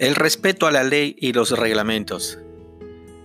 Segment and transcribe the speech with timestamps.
[0.00, 2.38] El respeto a la ley y los reglamentos.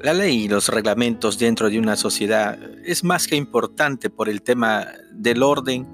[0.00, 4.40] La ley y los reglamentos dentro de una sociedad es más que importante por el
[4.40, 5.86] tema del orden,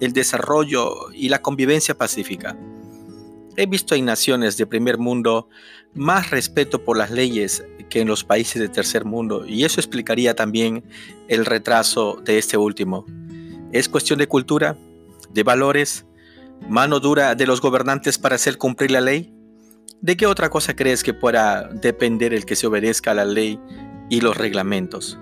[0.00, 2.58] el desarrollo y la convivencia pacífica.
[3.56, 5.48] He visto en naciones de primer mundo
[5.94, 10.34] más respeto por las leyes que en los países de tercer mundo y eso explicaría
[10.34, 10.82] también
[11.28, 13.06] el retraso de este último.
[13.70, 14.76] Es cuestión de cultura,
[15.30, 16.04] de valores,
[16.68, 19.35] mano dura de los gobernantes para hacer cumplir la ley.
[20.00, 23.58] ¿De qué otra cosa crees que pueda depender el que se obedezca a la ley
[24.10, 25.18] y los reglamentos?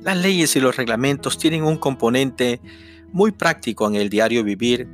[0.00, 2.60] Las leyes y los reglamentos tienen un componente
[3.10, 4.88] muy práctico en el diario vivir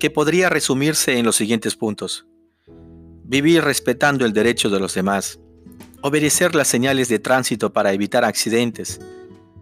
[0.00, 2.26] que podría resumirse en los siguientes puntos.
[3.24, 5.38] Vivir respetando el derecho de los demás,
[6.02, 9.00] obedecer las señales de tránsito para evitar accidentes,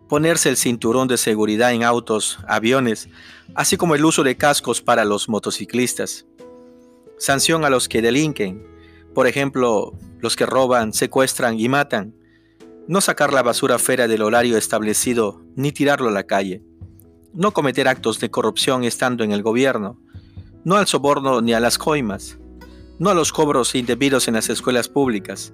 [0.09, 3.09] ponerse el cinturón de seguridad en autos, aviones,
[3.55, 6.27] así como el uso de cascos para los motociclistas,
[7.19, 8.67] sanción a los que delinquen,
[9.15, 12.15] por ejemplo, los que roban, secuestran y matan,
[12.89, 16.63] no sacar la basura fuera del horario establecido ni tirarlo a la calle,
[17.33, 20.01] no cometer actos de corrupción estando en el gobierno,
[20.65, 22.39] no al soborno ni a las coimas,
[22.99, 25.53] no a los cobros indebidos en las escuelas públicas,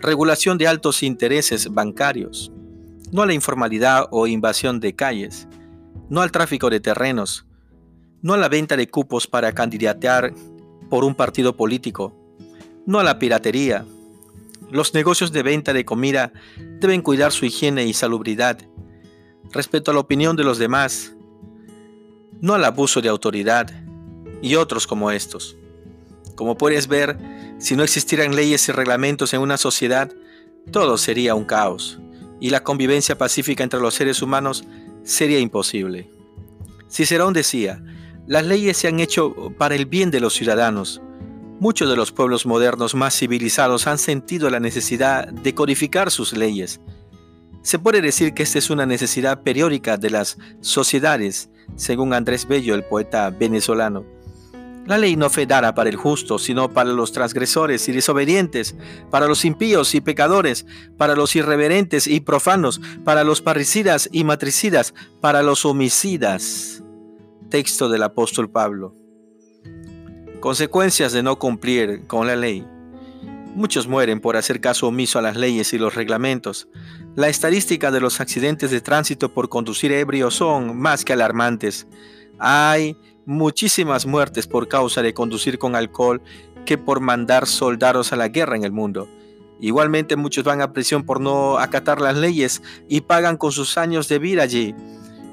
[0.00, 2.52] regulación de altos intereses bancarios,
[3.12, 5.48] no a la informalidad o invasión de calles,
[6.08, 7.46] no al tráfico de terrenos,
[8.22, 10.32] no a la venta de cupos para candidatear
[10.88, 12.14] por un partido político,
[12.86, 13.84] no a la piratería.
[14.70, 16.32] Los negocios de venta de comida
[16.80, 18.58] deben cuidar su higiene y salubridad,
[19.50, 21.14] respeto a la opinión de los demás,
[22.40, 23.70] no al abuso de autoridad
[24.42, 25.56] y otros como estos.
[26.34, 27.18] Como puedes ver,
[27.58, 30.12] si no existieran leyes y reglamentos en una sociedad,
[30.70, 31.98] todo sería un caos
[32.40, 34.64] y la convivencia pacífica entre los seres humanos
[35.02, 36.10] sería imposible.
[36.88, 37.82] Cicerón decía,
[38.28, 41.00] las leyes se han hecho para el bien de los ciudadanos.
[41.60, 46.78] Muchos de los pueblos modernos más civilizados han sentido la necesidad de codificar sus leyes.
[47.62, 52.74] Se puede decir que esta es una necesidad periódica de las sociedades, según Andrés Bello,
[52.74, 54.04] el poeta venezolano.
[54.84, 58.76] La ley no fue dada para el justo, sino para los transgresores y desobedientes,
[59.10, 60.66] para los impíos y pecadores,
[60.98, 64.92] para los irreverentes y profanos, para los parricidas y matricidas,
[65.22, 66.82] para los homicidas.
[67.50, 68.94] Texto del apóstol Pablo.
[70.40, 72.66] Consecuencias de no cumplir con la ley.
[73.54, 76.68] Muchos mueren por hacer caso omiso a las leyes y los reglamentos.
[77.16, 81.86] La estadística de los accidentes de tránsito por conducir ebrio son más que alarmantes.
[82.38, 86.20] Hay muchísimas muertes por causa de conducir con alcohol
[86.66, 89.08] que por mandar soldados a la guerra en el mundo.
[89.58, 94.06] Igualmente muchos van a prisión por no acatar las leyes y pagan con sus años
[94.06, 94.74] de vida allí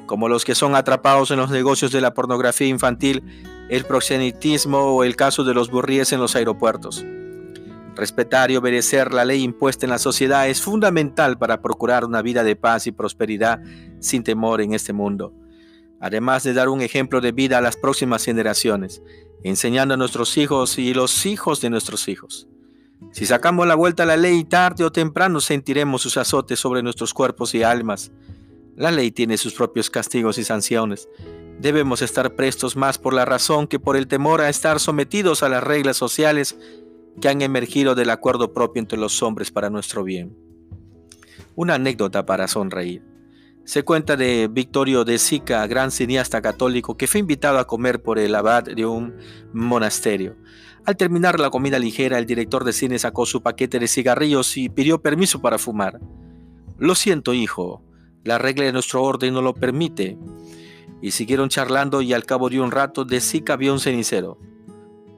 [0.05, 3.23] como los que son atrapados en los negocios de la pornografía infantil,
[3.69, 7.03] el proxenetismo o el caso de los burríes en los aeropuertos.
[7.95, 12.43] Respetar y obedecer la ley impuesta en la sociedad es fundamental para procurar una vida
[12.43, 13.61] de paz y prosperidad
[13.99, 15.33] sin temor en este mundo,
[16.01, 19.01] además de dar un ejemplo de vida a las próximas generaciones,
[19.43, 22.47] enseñando a nuestros hijos y los hijos de nuestros hijos.
[23.11, 27.13] Si sacamos la vuelta a la ley tarde o temprano sentiremos sus azotes sobre nuestros
[27.13, 28.11] cuerpos y almas,
[28.75, 31.07] la ley tiene sus propios castigos y sanciones.
[31.59, 35.49] Debemos estar prestos más por la razón que por el temor a estar sometidos a
[35.49, 36.57] las reglas sociales
[37.21, 40.35] que han emergido del acuerdo propio entre los hombres para nuestro bien.
[41.55, 43.01] Una anécdota para sonreír.
[43.63, 48.19] Se cuenta de Victorio de Sica, gran cineasta católico, que fue invitado a comer por
[48.19, 49.15] el abad de un
[49.53, 50.35] monasterio.
[50.85, 54.69] Al terminar la comida ligera, el director de cine sacó su paquete de cigarrillos y
[54.69, 55.99] pidió permiso para fumar.
[56.77, 57.81] Lo siento, hijo,
[58.25, 60.17] la regla de nuestro orden no lo permite.
[61.01, 64.37] Y siguieron charlando y al cabo de un rato de sí cabía un cenicero.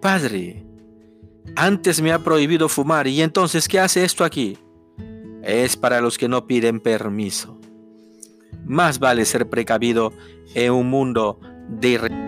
[0.02, 0.66] Padre,
[1.56, 4.58] antes me ha prohibido fumar y entonces ¿qué hace esto aquí?
[5.42, 7.58] Es para los que no piden permiso.
[8.66, 10.12] Más vale ser precavido
[10.54, 11.40] en un mundo
[11.70, 12.27] de...